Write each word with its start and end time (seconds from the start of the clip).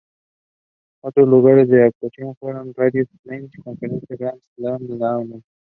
Otros 1.03 1.27
lugares 1.27 1.69
de 1.69 1.83
actuación 1.85 2.33
fueron 2.39 2.73
Radio 2.73 3.05
Splendid 3.05 3.51
y 3.53 3.57
la 3.57 3.63
Confitería 3.65 4.17
Grand 4.17 4.41
Sud 4.79 4.87
de 4.89 4.97
Lanús. 4.97 5.43